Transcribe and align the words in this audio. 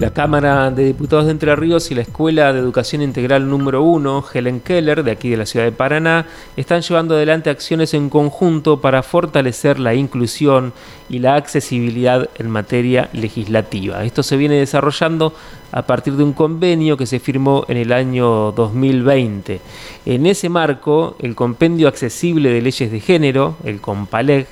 La 0.00 0.14
Cámara 0.14 0.70
de 0.70 0.86
Diputados 0.86 1.26
de 1.26 1.32
Entre 1.32 1.54
Ríos 1.54 1.90
y 1.90 1.94
la 1.94 2.00
Escuela 2.00 2.54
de 2.54 2.58
Educación 2.58 3.02
Integral 3.02 3.50
número 3.50 3.82
1, 3.82 4.24
Helen 4.32 4.60
Keller, 4.60 5.04
de 5.04 5.10
aquí 5.10 5.28
de 5.28 5.36
la 5.36 5.44
ciudad 5.44 5.66
de 5.66 5.72
Paraná, 5.72 6.24
están 6.56 6.80
llevando 6.80 7.14
adelante 7.14 7.50
acciones 7.50 7.92
en 7.92 8.08
conjunto 8.08 8.80
para 8.80 9.02
fortalecer 9.02 9.78
la 9.78 9.92
inclusión 9.92 10.72
y 11.10 11.18
la 11.18 11.34
accesibilidad 11.34 12.30
en 12.38 12.48
materia 12.48 13.10
legislativa. 13.12 14.02
Esto 14.02 14.22
se 14.22 14.38
viene 14.38 14.54
desarrollando 14.54 15.34
a 15.70 15.82
partir 15.82 16.14
de 16.14 16.24
un 16.24 16.32
convenio 16.32 16.96
que 16.96 17.04
se 17.04 17.20
firmó 17.20 17.66
en 17.68 17.76
el 17.76 17.92
año 17.92 18.52
2020. 18.52 19.60
En 20.06 20.24
ese 20.24 20.48
marco, 20.48 21.14
el 21.18 21.34
Compendio 21.34 21.88
Accesible 21.88 22.48
de 22.48 22.62
Leyes 22.62 22.90
de 22.90 23.00
Género, 23.00 23.56
el 23.64 23.82
COMPALEG, 23.82 24.46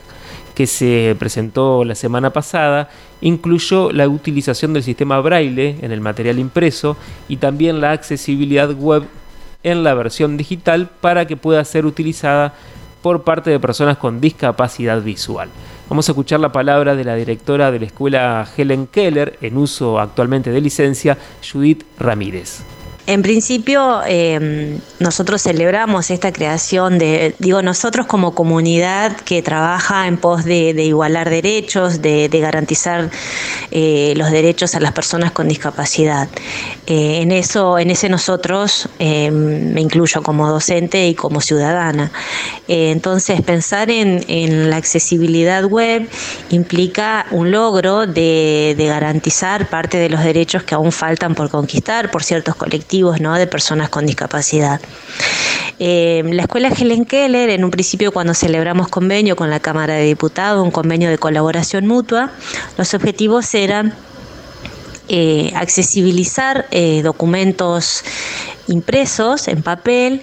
que 0.59 0.67
se 0.67 1.15
presentó 1.17 1.85
la 1.85 1.95
semana 1.95 2.33
pasada 2.33 2.91
incluyó 3.21 3.93
la 3.93 4.09
utilización 4.09 4.73
del 4.73 4.83
sistema 4.83 5.21
braille 5.21 5.77
en 5.83 5.93
el 5.93 6.01
material 6.01 6.41
impreso 6.41 6.97
y 7.29 7.37
también 7.37 7.81
la 7.81 7.93
accesibilidad 7.93 8.69
web 8.73 9.05
en 9.63 9.85
la 9.85 9.95
versión 9.95 10.37
digital 10.37 10.91
para 11.01 11.29
que 11.29 11.37
pueda 11.37 11.65
ser 11.65 11.87
utilizada 11.87 12.55
por 13.03 13.23
parte 13.23 13.51
de 13.51 13.61
personas 13.61 13.99
con 13.99 14.21
discapacidad 14.21 15.01
visual. 15.01 15.49
Vamos 15.89 16.09
a 16.09 16.13
escuchar 16.13 16.41
la 16.41 16.51
palabra 16.51 16.97
de 16.97 17.05
la 17.05 17.15
directora 17.15 17.71
de 17.71 17.79
la 17.79 17.87
escuela 17.87 18.45
Helen 18.57 18.89
Keller, 18.89 19.39
en 19.41 19.59
uso 19.59 20.01
actualmente 20.01 20.51
de 20.51 20.61
licencia, 20.61 21.19
Judith 21.53 21.85
Ramírez. 22.01 22.65
En 23.09 23.23
principio, 23.23 24.03
em, 24.05 24.81
nosotros 24.99 25.41
celebramos 25.41 26.11
esta 26.11 26.31
creación 26.31 26.99
de, 26.99 27.35
digo, 27.39 27.63
nosotros 27.63 28.05
como 28.07 28.35
comunidad 28.35 29.17
que 29.17 29.41
trabaja 29.41 30.07
en 30.07 30.19
pos 30.19 30.45
de, 30.45 30.73
igualar 30.85 31.31
derechos, 31.31 32.03
de, 32.03 32.29
garantizar 32.29 33.09
eh, 33.71 34.13
los 34.15 34.31
derechos 34.31 34.75
a 34.75 34.81
las 34.81 34.93
personas 34.93 35.33
con 35.33 35.49
discapacidad. 35.49 36.29
Eh, 36.87 37.23
en 37.23 37.33
eso, 37.33 37.79
en 37.79 37.91
ese 37.91 38.11
nosotros 38.11 38.91
em, 38.99 39.73
me 39.73 39.81
incluyo 39.81 40.23
como 40.23 40.47
docente 40.47 41.09
y 41.09 41.15
como 41.15 41.41
ciudadana. 41.41 42.13
Eh, 42.69 42.91
entonces, 42.91 43.41
pensar 43.41 43.91
en, 43.91 44.69
la 44.69 44.77
accesibilidad 44.77 45.65
web 45.65 46.07
implica 46.51 47.25
un 47.31 47.51
logro 47.53 48.07
de 48.07 48.75
garantizar 48.79 49.71
parte 49.71 49.97
de 49.97 50.11
los 50.11 50.23
derechos 50.23 50.63
que 50.63 50.75
aún 50.75 50.93
faltan 50.93 51.35
por 51.35 51.49
conquistar 51.49 52.11
por 52.11 52.23
ciertos 52.23 52.55
colectivos 52.55 52.98
de 53.39 53.47
personas 53.47 53.89
con 53.89 54.07
discapacidad. 54.07 54.81
Eh, 55.79 56.23
la 56.25 56.43
escuela 56.43 56.69
Helen 56.69 57.05
Keller, 57.05 57.51
en 57.51 57.65
un 57.65 57.71
principio 57.71 58.13
cuando 58.13 58.35
celebramos 58.35 58.89
convenio 58.89 59.37
con 59.37 59.51
la 59.51 59.61
Cámara 59.61 59.95
de 59.95 60.05
Diputados, 60.05 60.65
un 60.65 60.73
convenio 60.73 61.09
de 61.09 61.19
colaboración 61.19 61.87
mutua, 61.87 62.33
los 62.77 62.95
objetivos 62.95 63.55
eran 63.55 63.95
eh, 65.09 65.53
accesibilizar 65.55 66.67
eh, 66.71 67.03
documentos 67.03 68.03
impresos 68.67 69.49
en 69.49 69.63
papel, 69.63 70.23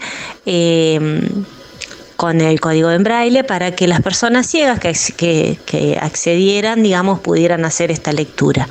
con 2.16 2.42
el 2.42 2.60
código 2.60 2.92
en 2.92 3.04
braille 3.04 3.44
para 3.44 3.72
que 3.72 3.88
las 3.88 4.02
personas 4.02 4.48
ciegas 4.48 4.80
que, 4.80 5.58
que, 5.66 5.98
accedieran, 6.02 6.84
digamos, 6.84 7.20
pudieran 7.20 7.66
hacer 7.66 7.92
esta 7.92 8.14
lectura. 8.14 8.68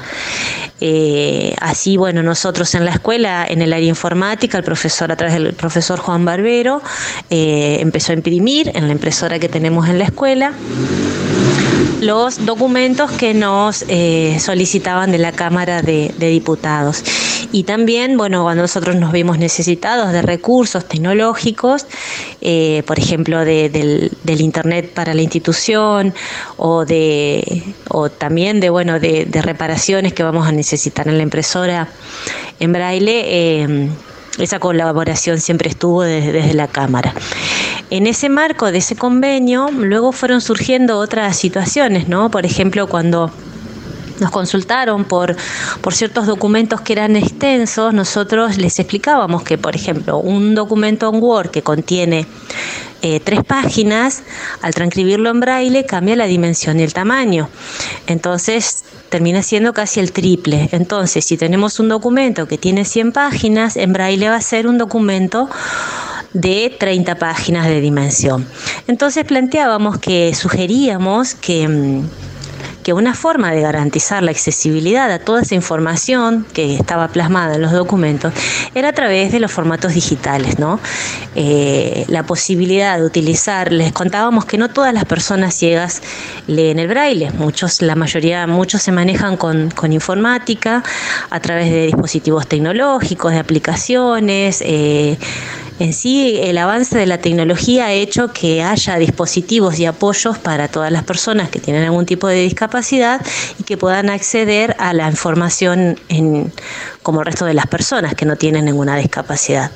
Eh, 0.81 1.55
así, 1.61 1.97
bueno, 1.97 2.23
nosotros 2.23 2.75
en 2.75 2.85
la 2.85 2.93
escuela, 2.93 3.47
en 3.49 3.63
el 3.63 3.73
área 3.73 3.89
informática, 3.89 4.59
el 4.59 4.65
profesor, 4.65 5.13
a 5.13 5.17
través 5.17 5.35
del 5.35 5.53
profesor 5.55 5.99
Juan 5.99 6.25
Barbero, 6.25 6.83
eh, 7.31 7.79
empezó 7.81 8.13
a 8.13 8.15
imprimir 8.17 8.71
en 8.75 8.87
la 8.87 8.93
impresora 8.93 9.39
que 9.39 9.49
tenemos 9.49 9.89
en 9.89 9.99
la 9.99 10.05
escuela 10.05 10.53
los 12.05 12.45
documentos 12.45 13.11
que 13.13 13.33
nos 13.33 13.85
eh, 13.89 14.37
solicitaban 14.39 15.11
de 15.11 15.19
la 15.19 15.33
Cámara 15.33 15.81
de, 15.81 16.13
Diputados. 16.19 17.03
Y 17.55 17.63
también, 17.63 18.17
bueno, 18.17 18.43
cuando 18.43 18.63
nosotros 18.63 18.97
nos 18.97 19.13
vimos 19.13 19.39
necesitados 19.39 20.11
de 20.11 20.23
recursos 20.23 20.89
tecnológicos, 20.89 21.87
eh, 22.41 22.83
por 22.85 22.99
ejemplo, 22.99 23.45
del, 23.45 24.11
Internet 24.27 24.91
para 24.93 25.15
la 25.15 25.23
institución 25.23 26.13
o, 26.57 26.85
de, 26.85 27.63
o 27.91 28.11
también 28.11 28.59
de, 28.59 28.71
bueno, 28.71 28.99
de, 28.99 29.41
reparaciones 29.41 30.13
que 30.15 30.25
vamos 30.25 30.49
a 30.49 30.51
necesitar 30.51 31.07
en 31.07 31.17
la 31.17 31.23
impresora 31.23 31.87
en 32.59 32.73
braille, 32.73 33.23
eh, 33.25 33.89
esa 34.41 34.59
colaboración 34.59 35.39
siempre 35.39 35.71
estuvo 35.71 36.03
desde 36.03 36.55
la 36.55 36.67
Cámara. 36.67 37.15
En 37.89 38.09
ese 38.09 38.31
marco 38.31 38.73
de 38.73 38.79
ese 38.79 38.97
convenio, 38.97 39.71
luego 39.71 40.11
fueron 40.11 40.41
surgiendo 40.41 40.99
otras 40.99 41.37
situaciones, 41.37 42.09
¿no? 42.09 42.33
Por 42.33 42.47
ejemplo, 42.47 42.89
cuando 42.89 43.31
nos 44.21 44.31
consultaron 44.31 45.05
por, 45.05 45.37
por 45.81 45.95
ciertos 45.95 46.27
documentos 46.27 46.81
que 46.81 46.93
eran 46.93 47.17
extensos, 47.17 47.93
nosotros 47.93 48.57
les 48.59 48.79
explicábamos 48.79 49.43
que, 49.43 49.59
por 49.59 49.75
ejemplo, 49.75 50.19
un 50.19 50.55
documento 50.55 51.11
en 51.13 51.23
Word 51.23 51.51
que 51.51 51.63
contiene 51.63 52.27
eh, 53.03 53.21
tres 53.21 53.45
páginas, 53.45 54.23
al 54.63 54.73
transcribirlo 54.75 55.29
en 55.29 55.41
braille 55.41 55.85
cambia 55.85 56.17
la 56.17 56.25
dimensión 56.25 56.81
y 56.81 56.85
el 56.85 56.95
tamaño. 56.95 57.51
Entonces 58.07 58.85
termina 59.11 59.43
siendo 59.43 59.75
casi 59.75 60.01
el 60.01 60.11
triple. 60.11 60.71
Entonces, 60.73 61.25
si 61.25 61.37
tenemos 61.37 61.79
un 61.81 61.91
documento 61.91 62.49
que 62.49 62.57
tiene 62.57 62.87
100 62.87 63.13
páginas, 63.13 63.77
en 63.77 63.93
braille 63.93 64.31
va 64.31 64.37
a 64.37 64.41
ser 64.41 64.67
un 64.67 64.79
documento 64.79 65.51
de 66.33 66.75
30 66.81 67.17
páginas 67.17 67.67
de 67.67 67.81
dimensión. 67.81 68.47
Entonces 68.87 69.25
planteábamos 69.25 69.99
que 69.99 70.35
sugeríamos 70.35 71.35
que 71.35 71.69
mm, 71.69 72.09
que 72.85 72.93
una 72.93 73.15
forma 73.15 73.51
de 73.51 73.63
garantizar 73.63 74.23
la 74.23 74.31
accesibilidad 74.31 75.11
a 75.11 75.19
toda 75.19 75.43
esa 75.43 75.57
información 75.57 76.47
que 76.53 76.77
estaba 76.77 77.09
plasmada 77.09 77.57
en 77.57 77.63
los 77.63 77.73
documentos 77.73 78.33
era 78.75 78.91
a 78.91 78.93
través 78.93 79.33
de 79.33 79.41
los 79.41 79.51
formatos 79.51 79.95
digitales, 79.95 80.59
¿no? 80.59 80.79
Eh, 81.35 82.05
la 82.09 82.23
posibilidad 82.25 82.99
de 82.99 83.05
utilizar, 83.05 83.73
les 83.73 83.91
contábamos 83.93 84.45
que 84.45 84.59
no 84.59 84.69
todas 84.69 84.93
las 84.93 85.07
personas 85.07 85.55
ciegas 85.55 86.03
leen 86.47 86.79
el 86.79 86.87
braille, 86.87 87.31
muchos, 87.33 87.83
la 87.83 87.97
mayoría, 87.97 88.47
muchos 88.47 88.83
se 88.83 88.93
manejan 88.93 89.37
con, 89.37 89.73
informática 89.91 90.83
a 91.31 91.41
través 91.41 91.71
de 91.71 91.87
dispositivos 91.87 92.47
tecnológicos, 92.47 93.33
de 93.33 93.39
aplicaciones, 93.39 94.63
eh, 94.65 95.17
en 95.81 95.93
sí, 95.93 96.39
el 96.41 96.57
avance 96.59 96.97
de 96.97 97.07
la 97.07 97.19
tecnología 97.19 97.87
ha 97.87 97.93
hecho 97.93 98.29
que 98.33 98.63
haya 98.63 98.97
dispositivos 98.97 99.77
y 99.81 99.87
apoyos 99.87 100.39
para 100.39 100.69
todas 100.69 100.93
las 100.93 101.03
personas 101.03 101.49
que 101.49 101.59
tienen 101.59 101.83
algún 101.83 102.07
tipo 102.07 102.29
de 102.29 102.43
discapacidad 102.43 103.21
y 103.59 103.65
que 103.65 103.77
puedan 103.77 104.09
acceder 104.09 104.77
a 104.79 104.93
la 104.93 105.09
información 105.11 105.99
en, 106.09 106.53
como 107.03 107.21
el 107.21 107.27
resto 107.27 107.45
de 107.45 107.55
las 107.55 107.67
personas 107.67 108.15
que 108.15 108.25
no 108.25 108.37
tienen 108.37 108.67
ninguna 108.67 108.97
discapacidad. 108.97 109.73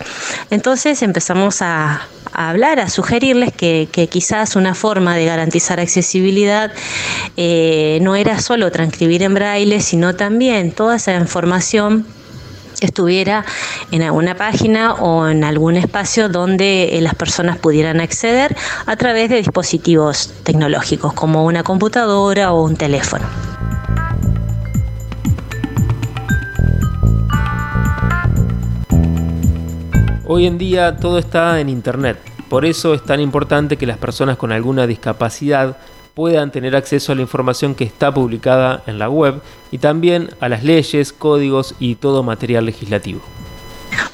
Entonces 0.50 1.02
empezamos 1.02 1.62
a, 1.62 2.06
hablar, 2.32 2.78
a 2.78 2.88
sugerirles 2.88 3.52
que, 3.52 4.08
quizás 4.08 4.54
una 4.54 4.74
forma 4.74 5.16
de 5.16 5.24
garantizar 5.24 5.80
accesibilidad 5.80 6.70
eh, 7.36 7.98
no 8.02 8.14
era 8.14 8.40
solo 8.40 8.70
transcribir 8.70 9.24
en 9.24 9.34
braille, 9.34 9.80
sino 9.80 10.14
también 10.14 10.70
toda 10.70 10.96
esa 10.96 11.16
información 11.16 12.06
estuviera 12.80 13.44
en 13.90 14.02
alguna 14.02 14.34
página 14.34 14.94
o 14.94 15.28
en 15.28 15.44
algún 15.44 15.76
espacio 15.76 16.28
donde 16.28 16.96
eh, 16.96 17.00
las 17.00 17.14
personas 17.14 17.58
pudieran 17.58 18.00
acceder 18.00 18.56
a 18.86 18.96
través 18.96 19.30
de 19.30 19.36
dispositivos 19.36 20.32
tecnológicos 20.42 21.12
como 21.12 21.44
una 21.44 21.62
computadora 21.62 22.52
o 22.52 22.62
un 22.62 22.76
teléfono. 22.76 23.26
Hoy 30.26 30.46
en 30.46 30.58
día 30.58 30.96
todo 30.96 31.18
está 31.18 31.58
en 31.58 31.70
Internet, 31.70 32.18
por 32.48 32.64
eso 32.64 32.92
es 32.94 33.02
tan 33.02 33.20
importante 33.20 33.76
que 33.76 33.86
las 33.86 33.96
personas 33.96 34.36
con 34.36 34.52
alguna 34.52 34.86
discapacidad 34.86 35.76
puedan 36.18 36.50
tener 36.50 36.74
acceso 36.74 37.12
a 37.12 37.14
la 37.14 37.22
información 37.22 37.76
que 37.76 37.84
está 37.84 38.12
publicada 38.12 38.82
en 38.88 38.98
la 38.98 39.08
web 39.08 39.40
y 39.70 39.78
también 39.78 40.30
a 40.40 40.48
las 40.48 40.64
leyes, 40.64 41.12
códigos 41.12 41.76
y 41.78 41.94
todo 41.94 42.24
material 42.24 42.66
legislativo. 42.66 43.20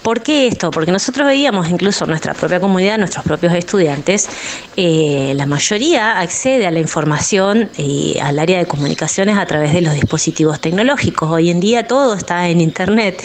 ¿Por 0.03 0.23
qué 0.23 0.49
esto? 0.49 0.71
Porque 0.71 0.93
nosotros 0.93 1.27
veíamos 1.27 1.69
incluso 1.69 2.07
nuestra 2.07 2.35
propia 2.35 2.61
comunidad, 2.61 2.99
nuestros 2.99 3.25
propios 3.25 3.55
estudiantes, 3.55 4.29
eh, 4.77 5.33
la 5.37 5.47
mayoría 5.47 6.21
accede 6.21 6.67
a 6.67 6.71
la 6.71 6.81
información 6.81 7.71
y 7.79 8.19
al 8.21 8.39
área 8.39 8.59
de 8.59 8.67
comunicaciones 8.67 9.39
a 9.39 9.47
través 9.47 9.73
de 9.73 9.81
los 9.81 9.95
dispositivos 9.95 10.61
tecnológicos. 10.61 11.31
Hoy 11.31 11.51
en 11.51 11.61
día 11.61 11.87
todo 11.87 12.15
está 12.15 12.49
en 12.49 12.61
Internet, 12.61 13.23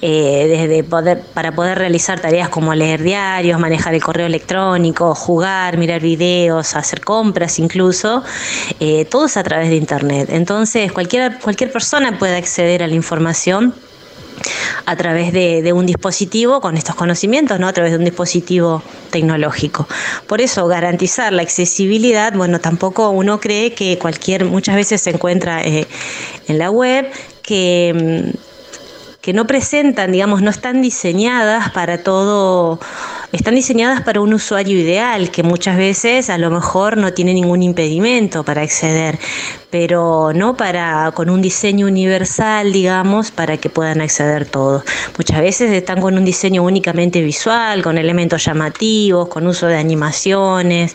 eh, 0.00 0.46
desde 0.48 0.84
poder, 0.84 1.22
para 1.34 1.52
poder 1.52 1.78
realizar 1.78 2.20
tareas 2.20 2.48
como 2.48 2.74
leer 2.74 3.02
diarios, 3.02 3.60
manejar 3.60 3.94
el 3.94 4.02
correo 4.02 4.26
electrónico, 4.26 5.14
jugar, 5.14 5.76
mirar 5.76 6.00
videos, 6.00 6.74
hacer 6.74 7.02
compras 7.02 7.58
incluso, 7.58 8.22
eh, 8.80 9.04
todo 9.04 9.26
es 9.26 9.36
a 9.36 9.42
través 9.42 9.68
de 9.68 9.76
Internet. 9.76 10.28
Entonces 10.30 10.92
cualquier, 10.92 11.38
cualquier 11.40 11.70
persona 11.70 12.18
puede 12.18 12.36
acceder 12.36 12.82
a 12.82 12.86
la 12.86 12.94
información 12.94 13.74
a 14.86 14.96
través 14.96 15.32
de, 15.32 15.72
un 15.72 15.86
dispositivo 15.86 16.60
con 16.60 16.76
estos 16.76 16.94
conocimientos, 16.94 17.58
¿no? 17.58 17.68
a 17.68 17.72
través 17.72 17.92
de 17.92 17.98
un 17.98 18.04
dispositivo 18.04 18.82
tecnológico. 19.10 19.86
Por 20.26 20.40
eso 20.40 20.66
garantizar 20.66 21.32
la 21.32 21.42
accesibilidad, 21.42 22.32
bueno, 22.34 22.60
tampoco 22.60 23.10
uno 23.10 23.40
cree 23.40 23.72
que 23.72 23.98
cualquier, 23.98 24.44
muchas 24.44 24.76
veces 24.76 25.00
se 25.00 25.10
encuentra 25.10 25.62
eh, 25.64 25.86
en 26.48 26.58
la 26.58 26.70
web 26.70 27.10
que 27.42 28.30
mm, 28.32 28.52
que 29.22 29.32
no 29.32 29.46
presentan, 29.46 30.10
digamos, 30.10 30.42
no 30.42 30.50
están 30.50 30.82
diseñadas 30.82 31.70
para 31.70 32.02
todo, 32.02 32.80
están 33.30 33.54
diseñadas 33.54 34.02
para 34.02 34.20
un 34.20 34.34
usuario 34.34 34.76
ideal, 34.76 35.30
que 35.30 35.44
muchas 35.44 35.76
veces 35.76 36.28
a 36.28 36.38
lo 36.38 36.50
mejor 36.50 36.96
no 36.96 37.12
tiene 37.12 37.32
ningún 37.32 37.62
impedimento 37.62 38.42
para 38.42 38.62
acceder, 38.62 39.20
pero 39.72 40.32
no 40.34 40.54
para 40.54 41.10
con 41.12 41.30
un 41.30 41.40
diseño 41.40 41.86
universal, 41.86 42.74
digamos, 42.74 43.30
para 43.30 43.56
que 43.56 43.70
puedan 43.70 44.02
acceder 44.02 44.44
todos. 44.44 44.84
Muchas 45.16 45.40
veces 45.40 45.72
están 45.72 45.98
con 46.02 46.18
un 46.18 46.26
diseño 46.26 46.62
únicamente 46.62 47.22
visual, 47.22 47.82
con 47.82 47.96
elementos 47.96 48.44
llamativos, 48.44 49.28
con 49.28 49.46
uso 49.46 49.66
de 49.68 49.78
animaciones, 49.78 50.94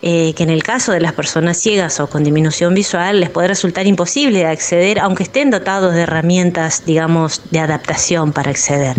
eh, 0.00 0.32
que 0.34 0.44
en 0.44 0.48
el 0.48 0.62
caso 0.62 0.92
de 0.92 1.00
las 1.00 1.12
personas 1.12 1.58
ciegas 1.58 2.00
o 2.00 2.06
con 2.06 2.24
disminución 2.24 2.72
visual 2.72 3.20
les 3.20 3.28
puede 3.28 3.48
resultar 3.48 3.86
imposible 3.86 4.46
acceder, 4.46 4.98
aunque 4.98 5.24
estén 5.24 5.50
dotados 5.50 5.92
de 5.92 6.00
herramientas, 6.00 6.84
digamos, 6.86 7.42
de 7.50 7.60
adaptación 7.60 8.32
para 8.32 8.50
acceder. 8.50 8.96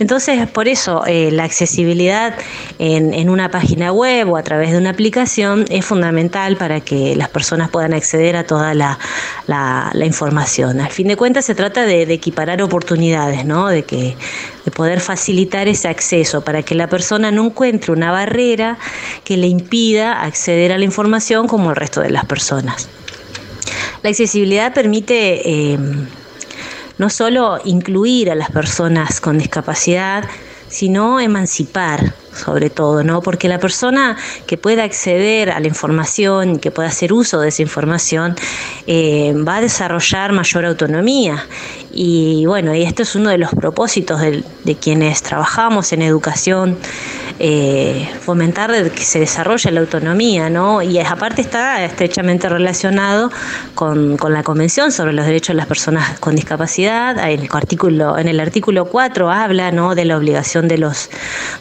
Entonces, 0.00 0.48
por 0.48 0.66
eso 0.66 1.04
eh, 1.06 1.30
la 1.30 1.44
accesibilidad 1.44 2.34
en, 2.80 3.30
una 3.30 3.52
página 3.52 3.92
web 3.92 4.30
o 4.30 4.36
a 4.36 4.42
través 4.42 4.72
de 4.72 4.78
una 4.78 4.90
aplicación 4.90 5.64
es 5.70 5.84
fundamental 5.84 6.56
para 6.56 6.80
que 6.80 7.14
las 7.14 7.28
personas 7.28 7.70
puedan 7.70 7.94
acceder 7.94 8.31
a 8.36 8.46
toda 8.46 8.74
la, 8.74 8.98
información. 10.04 10.80
Al 10.80 10.90
fin 10.90 11.08
de 11.08 11.16
cuentas, 11.16 11.44
se 11.44 11.54
trata 11.54 11.84
de, 11.84 12.02
equiparar 12.02 12.62
oportunidades, 12.62 13.44
¿no? 13.44 13.68
de, 13.68 13.84
que, 13.84 14.16
de 14.64 14.70
poder 14.70 15.00
facilitar 15.00 15.68
ese 15.68 15.88
acceso 15.88 16.42
para 16.42 16.62
que 16.62 16.74
la 16.74 16.88
persona 16.88 17.30
no 17.30 17.46
encuentre 17.46 17.92
una 17.92 18.10
barrera 18.10 18.78
que 19.24 19.36
le 19.36 19.46
impida 19.46 20.22
acceder 20.22 20.72
a 20.72 20.78
la 20.78 20.84
información 20.84 21.46
como 21.46 21.70
el 21.70 21.76
resto 21.76 22.00
de 22.00 22.10
las 22.10 22.24
personas. 22.24 22.88
La 24.02 24.10
accesibilidad 24.10 24.74
permite 24.74 25.72
eh, 25.72 25.78
no 26.98 27.10
solo 27.10 27.60
incluir 27.64 28.30
a 28.30 28.34
las 28.34 28.50
personas 28.50 29.20
con 29.20 29.38
discapacidad, 29.38 30.24
sino 30.68 31.20
emancipar 31.20 32.14
sobre 32.34 32.70
todo, 32.70 33.02
¿no? 33.04 33.22
Porque 33.22 33.48
la 33.48 33.58
persona 33.58 34.16
que 34.46 34.56
pueda 34.56 34.84
acceder 34.84 35.50
a 35.50 35.60
la 35.60 35.68
información, 35.68 36.58
que 36.58 36.70
pueda 36.70 36.88
hacer 36.88 37.12
uso 37.12 37.40
de 37.40 37.48
esa 37.48 37.62
información, 37.62 38.34
eh, 38.86 39.34
va 39.46 39.56
a 39.56 39.60
desarrollar 39.60 40.32
mayor 40.32 40.64
autonomía. 40.66 41.46
Y 41.92 42.46
bueno, 42.46 42.74
y 42.74 42.82
esto 42.82 43.02
es 43.02 43.14
uno 43.14 43.30
de 43.30 43.38
los 43.38 43.50
propósitos 43.50 44.20
de, 44.20 44.42
de 44.64 44.74
quienes 44.76 45.22
trabajamos 45.22 45.92
en 45.92 46.02
educación 46.02 46.78
eh, 47.38 48.08
fomentar 48.20 48.70
que 48.92 49.02
se 49.02 49.18
desarrolle 49.18 49.70
la 49.72 49.80
autonomía, 49.80 50.48
¿no? 50.48 50.80
Y 50.80 50.98
aparte 51.00 51.40
está 51.40 51.84
estrechamente 51.84 52.48
relacionado 52.48 53.30
con, 53.74 54.16
la 54.28 54.42
Convención 54.42 54.92
sobre 54.92 55.12
los 55.12 55.26
Derechos 55.26 55.48
de 55.48 55.54
las 55.54 55.66
Personas 55.66 56.20
con 56.20 56.36
Discapacidad. 56.36 57.18
En 57.28 57.40
el 57.40 57.48
artículo, 57.50 58.16
en 58.16 58.28
el 58.28 58.38
artículo 58.38 58.84
4 58.84 59.30
habla 59.30 59.72
¿no? 59.72 59.94
de 59.94 60.04
la 60.04 60.16
obligación 60.16 60.68
de 60.68 60.78
los, 60.78 61.10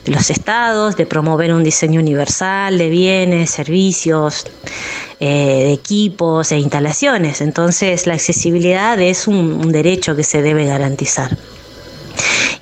de 0.06 0.12
los 0.12 0.30
estados 0.30 0.96
de 0.98 1.06
promover 1.06 1.52
un 1.54 1.64
diseño 1.64 2.00
universal 2.00 2.78
de 2.78 2.90
bienes, 2.90 3.50
servicios, 3.50 4.46
eh, 5.22 5.64
de 5.64 5.72
equipos 5.72 6.52
e 6.52 6.60
instalaciones. 6.60 7.40
Entonces, 7.40 8.08
la 8.08 8.16
accesibilidad 8.16 9.00
es 9.00 9.28
un 9.28 9.72
derecho 9.72 10.18
que 10.18 10.24
se 10.24 10.42
debe 10.42 10.66
garantizar. 10.66 11.38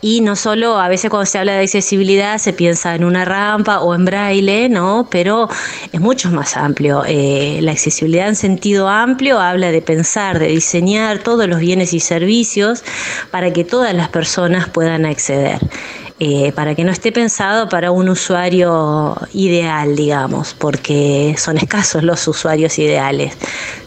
Y 0.01 0.21
no 0.21 0.37
solo, 0.37 0.79
a 0.79 0.87
veces 0.87 1.09
cuando 1.09 1.25
se 1.25 1.39
habla 1.39 1.53
de 1.53 1.63
accesibilidad 1.63 2.37
se 2.37 2.53
piensa 2.53 2.95
en 2.95 3.03
una 3.03 3.25
rampa 3.25 3.79
o 3.79 3.93
en 3.93 4.05
braille, 4.05 4.69
¿no? 4.69 5.07
Pero 5.11 5.49
es 5.91 5.99
mucho 5.99 6.31
más 6.31 6.55
amplio. 6.55 7.03
Eh, 7.05 7.59
la 7.61 7.71
accesibilidad 7.73 8.29
en 8.29 8.37
sentido 8.37 8.87
amplio 8.87 9.39
habla 9.39 9.71
de 9.71 9.81
pensar, 9.81 10.39
de 10.39 10.47
diseñar 10.47 11.19
todos 11.19 11.47
los 11.49 11.59
bienes 11.59 11.93
y 11.93 11.99
servicios 11.99 12.83
para 13.29 13.51
que 13.51 13.65
todas 13.65 13.93
las 13.93 14.07
personas 14.07 14.69
puedan 14.69 15.05
acceder. 15.05 15.59
Eh, 16.21 16.51
para 16.53 16.75
que 16.75 16.83
no 16.83 16.91
esté 16.91 17.13
pensado 17.13 17.69
para 17.69 17.91
un 17.91 18.09
usuario 18.09 19.15
ideal, 19.33 19.95
digamos, 19.95 20.53
porque 20.53 21.33
son 21.37 21.57
escasos 21.57 22.03
los 22.03 22.27
usuarios 22.27 22.77
ideales, 22.77 23.37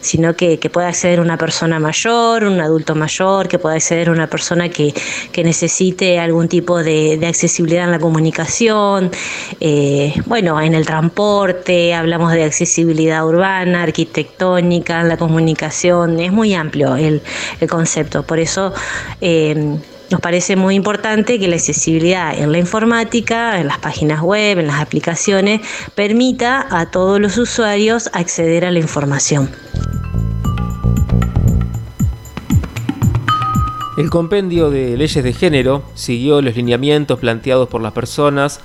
sino 0.01 0.35
que, 0.35 0.57
pueda 0.73 0.87
acceder 0.87 1.19
una 1.19 1.37
persona 1.37 1.77
mayor, 1.77 2.45
un 2.45 2.59
adulto 2.59 2.95
mayor, 2.95 3.47
que 3.47 3.59
pueda 3.59 3.75
acceder 3.75 4.09
una 4.09 4.25
persona 4.25 4.69
que, 4.69 4.95
necesite 5.43 6.19
algún 6.19 6.47
tipo 6.47 6.81
de, 6.81 7.19
accesibilidad 7.27 7.83
en 7.83 7.91
la 7.91 7.99
comunicación, 7.99 9.11
eh, 9.59 10.15
bueno, 10.25 10.59
en 10.59 10.73
el 10.73 10.87
transporte, 10.87 11.93
hablamos 11.93 12.31
de 12.31 12.45
accesibilidad 12.45 13.27
urbana, 13.27 13.83
arquitectónica, 13.83 15.01
en 15.01 15.09
la 15.09 15.17
comunicación, 15.17 16.19
es 16.19 16.31
muy 16.31 16.55
amplio 16.55 16.95
el, 16.95 17.21
concepto, 17.69 18.23
por 18.23 18.39
eso... 18.39 18.73
Eh, 19.21 19.77
nos 20.09 20.21
parece 20.21 20.55
muy 20.55 20.75
importante 20.75 21.39
que 21.39 21.47
la 21.47 21.55
accesibilidad 21.55 22.37
en 22.37 22.51
la 22.51 22.57
informática, 22.57 23.59
en 23.59 23.67
las 23.67 23.79
páginas 23.79 24.21
web, 24.21 24.59
en 24.59 24.67
las 24.67 24.81
aplicaciones, 24.81 25.61
permita 25.95 26.67
a 26.69 26.91
todos 26.91 27.19
los 27.19 27.37
usuarios 27.37 28.09
acceder 28.13 28.65
a 28.65 28.71
la 28.71 28.79
información. 28.79 29.49
El 33.95 34.09
compendio 34.09 34.71
de 34.71 34.97
leyes 34.97 35.23
de 35.23 35.33
género 35.33 35.83
siguió 35.93 36.41
los 36.41 36.55
lineamientos 36.55 37.19
planteados 37.19 37.69
por 37.69 37.79
las 37.79 37.91
personas 37.91 38.59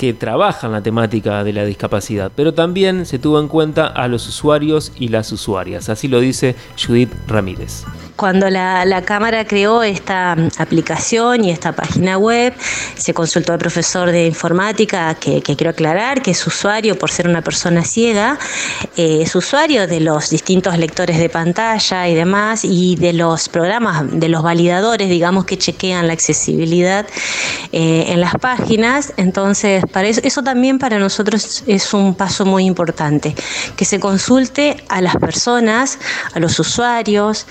que 0.00 0.14
trabajan 0.14 0.72
la 0.72 0.80
temática 0.80 1.44
de 1.44 1.52
la 1.52 1.66
discapacidad, 1.66 2.32
pero 2.34 2.54
también 2.54 3.04
se 3.04 3.18
tuvo 3.18 3.38
en 3.38 3.48
cuenta 3.48 3.86
a 3.86 4.08
los 4.08 4.26
usuarios 4.26 4.92
y 4.98 5.08
las 5.08 5.30
usuarias, 5.30 5.90
así 5.90 6.08
lo 6.08 6.20
dice 6.20 6.56
Judith 6.82 7.12
Ramírez. 7.26 7.84
Cuando 8.20 8.50
la, 8.50 9.02
Cámara 9.06 9.46
creó 9.46 9.82
esta 9.82 10.36
aplicación 10.58 11.42
y 11.42 11.50
esta 11.50 11.72
página 11.72 12.18
web, 12.18 12.52
se 12.94 13.14
consultó 13.14 13.54
al 13.54 13.58
profesor 13.58 14.10
de 14.10 14.26
informática, 14.26 15.14
que, 15.14 15.40
quiero 15.40 15.70
aclarar 15.70 16.20
que 16.20 16.32
es 16.32 16.46
usuario 16.46 16.98
por 16.98 17.10
ser 17.10 17.26
una 17.26 17.40
persona 17.40 17.82
ciega, 17.82 18.38
eh, 18.98 19.20
es 19.22 19.34
usuario 19.34 19.86
de 19.86 20.00
los 20.00 20.28
distintos 20.28 20.76
lectores 20.76 21.18
de 21.18 21.30
pantalla 21.30 22.08
y 22.08 22.14
demás, 22.14 22.62
y 22.62 22.96
de 22.96 23.14
los 23.14 23.48
programas, 23.48 24.04
de 24.10 24.28
los 24.28 24.42
validadores, 24.42 25.08
digamos, 25.08 25.46
que 25.46 25.56
chequean 25.56 26.06
la 26.06 26.12
accesibilidad 26.12 27.06
eh, 27.72 28.04
en 28.08 28.20
las 28.20 28.34
páginas. 28.34 29.14
Entonces, 29.16 29.82
para 29.92 30.08
eso, 30.08 30.20
eso 30.24 30.42
también 30.42 30.78
para 30.78 30.98
nosotros 30.98 31.64
es 31.66 31.94
un 31.94 32.14
paso 32.14 32.44
muy 32.44 32.64
importante, 32.64 33.34
que 33.76 33.84
se 33.84 34.00
consulte 34.00 34.82
a 34.88 35.00
las 35.00 35.16
personas, 35.16 35.98
a 36.32 36.38
los 36.40 36.58
usuarios, 36.58 37.46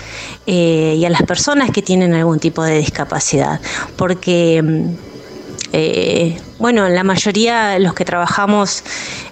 eh, 0.46 0.94
y 0.98 1.04
a 1.04 1.10
las 1.10 1.22
personas 1.22 1.70
que 1.70 1.82
tienen 1.82 2.14
algún 2.14 2.38
tipo 2.38 2.62
de 2.62 2.78
discapacidad, 2.78 3.60
porque 3.96 4.62
mm, 4.62 5.09
eh, 5.72 6.40
bueno, 6.58 6.88
la 6.88 7.04
mayoría 7.04 7.78
los 7.78 7.94
que 7.94 8.04
trabajamos 8.04 8.82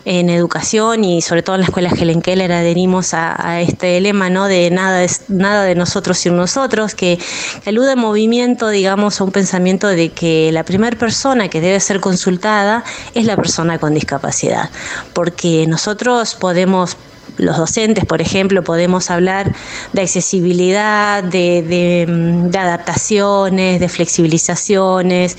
en 0.04 0.30
educación 0.30 1.04
y 1.04 1.20
sobre 1.20 1.42
todo 1.42 1.56
en 1.56 1.62
la 1.62 1.66
escuela 1.66 1.90
Helen 1.90 2.22
Keller 2.22 2.52
adherimos 2.52 3.12
a, 3.12 3.60
este 3.60 4.00
lema 4.00 4.30
¿no? 4.30 4.46
de 4.46 4.70
nada, 4.70 5.04
nada 5.28 5.64
de 5.64 5.74
nosotros 5.74 6.18
sin 6.18 6.36
nosotros, 6.36 6.94
que, 6.94 7.18
que 7.62 7.70
alude 7.70 7.92
en 7.92 7.98
movimiento, 7.98 8.68
digamos, 8.68 9.20
a 9.20 9.24
un 9.24 9.32
pensamiento 9.32 9.88
de 9.88 10.10
que 10.10 10.50
la 10.52 10.64
primera 10.64 10.96
persona 10.96 11.48
que 11.48 11.60
debe 11.60 11.80
ser 11.80 12.00
consultada 12.00 12.84
es 13.14 13.24
la 13.24 13.36
persona 13.36 13.78
con 13.78 13.94
discapacidad, 13.94 14.70
porque 15.12 15.66
nosotros 15.66 16.34
podemos 16.34 16.96
los 17.38 17.56
docentes, 17.56 18.04
por 18.04 18.20
ejemplo, 18.20 18.62
podemos 18.62 19.10
hablar 19.10 19.54
de 19.92 20.02
accesibilidad, 20.02 21.22
de, 21.22 22.06
mm, 22.08 22.56
adaptaciones, 22.56 23.80
de 23.80 23.88
flexibilizaciones, 23.88 25.36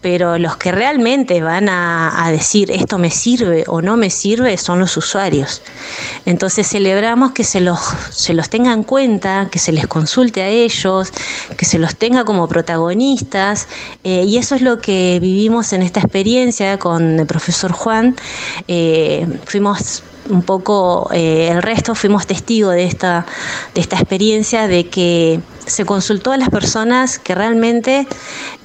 pero 0.00 0.38
los 0.38 0.56
que 0.56 0.72
realmente 0.72 1.42
van 1.42 1.68
a, 1.68 2.28
decir 2.28 2.70
esto 2.70 2.98
me 2.98 3.10
sirve 3.10 3.64
o 3.68 3.80
no 3.80 3.96
me 3.96 4.10
sirve 4.10 4.58
son 4.58 4.78
los 4.80 4.96
usuarios. 4.96 5.62
Entonces 6.26 6.66
celebramos 6.68 7.32
que 7.32 7.42
se 7.42 7.60
los, 7.60 7.80
se 8.10 8.34
los 8.34 8.50
tenga 8.50 8.72
en 8.74 8.82
cuenta, 8.82 9.48
que 9.50 9.58
se 9.58 9.72
les 9.72 9.86
consulte 9.86 10.42
a 10.42 10.48
ellos, 10.48 11.10
que 11.56 11.64
se 11.64 11.78
los 11.78 11.96
tenga 11.96 12.24
como 12.24 12.46
protagonistas, 12.48 13.66
eh, 14.04 14.24
y 14.26 14.36
eso 14.36 14.54
es 14.54 14.62
lo 14.62 14.80
que 14.80 15.18
vivimos 15.20 15.72
en 15.72 15.82
esta 15.82 16.00
experiencia 16.00 16.78
con 16.78 17.18
el 17.20 17.26
profesor 17.26 17.72
Juan. 17.72 18.14
Eh, 18.66 19.26
fuimos 19.46 20.02
un 20.28 20.42
poco 20.42 21.08
eh, 21.12 21.48
el 21.50 21.62
resto 21.62 21.94
fuimos 21.94 22.26
testigos 22.26 22.74
de 22.74 22.84
esta, 22.84 23.26
de 23.74 23.80
esta 23.80 23.96
experiencia 23.96 24.68
de 24.68 24.88
que 24.88 25.40
se 25.66 25.84
consultó 25.84 26.32
a 26.32 26.36
las 26.36 26.50
personas 26.50 27.18
que 27.18 27.34
realmente 27.34 28.06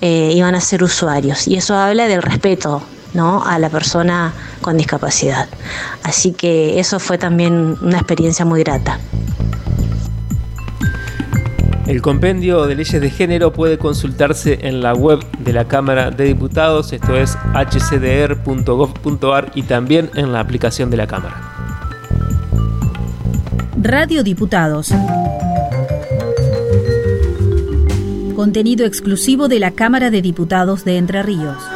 eh, 0.01 0.31
iban 0.33 0.55
a 0.55 0.62
ser 0.62 0.83
usuarios 0.83 1.48
y 1.48 1.55
eso 1.55 1.75
habla 1.75 2.07
del 2.07 2.22
respeto 2.22 2.81
¿no? 3.13 3.43
a 3.45 3.60
la 3.60 3.69
persona 3.69 4.33
con 4.62 4.77
discapacidad. 4.77 5.48
Así 6.03 6.31
que 6.31 6.79
eso 6.79 7.00
fue 7.00 7.17
también 7.17 7.77
una 7.81 7.98
experiencia 7.98 8.45
muy 8.45 8.63
grata. 8.63 9.00
El 11.85 12.01
compendio 12.01 12.65
de 12.65 12.75
leyes 12.75 13.01
de 13.01 13.09
género 13.09 13.51
puede 13.51 13.77
consultarse 13.77 14.59
en 14.61 14.81
la 14.81 14.93
web 14.93 15.19
de 15.39 15.51
la 15.51 15.67
Cámara 15.67 16.11
de 16.11 16.23
Diputados, 16.23 16.93
esto 16.93 17.17
es 17.17 17.37
hcdr.gov.ar 17.53 19.51
y 19.53 19.63
también 19.63 20.09
en 20.15 20.31
la 20.31 20.39
aplicación 20.39 20.89
de 20.89 20.97
la 20.97 21.07
Cámara. 21.07 21.41
Radio 23.81 24.23
Diputados. 24.23 24.93
Contenido 28.33 28.85
exclusivo 28.85 29.49
de 29.49 29.59
la 29.59 29.71
Cámara 29.71 30.09
de 30.09 30.21
Diputados 30.21 30.85
de 30.85 30.97
Entre 30.97 31.21
Ríos. 31.21 31.72